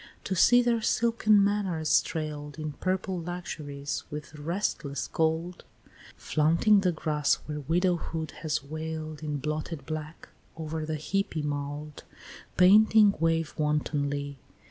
to 0.23 0.35
see 0.35 0.63
their 0.63 0.81
silken 0.81 1.43
manors 1.43 2.01
trail'd 2.01 2.57
In 2.57 2.71
purple 2.71 3.19
luxuries 3.21 4.03
with 4.09 4.33
restless 4.33 5.07
gold, 5.07 5.63
Flaunting 6.17 6.79
the 6.79 6.91
grass 6.91 7.35
where 7.45 7.59
widowhood 7.59 8.31
has 8.41 8.63
wail'd 8.63 9.21
In 9.21 9.37
blotted 9.37 9.85
black, 9.85 10.29
over 10.57 10.87
the 10.87 10.95
heapy 10.97 11.43
mould 11.43 12.03
Panting 12.57 13.13
wave 13.19 13.53
wantonly! 13.59 14.39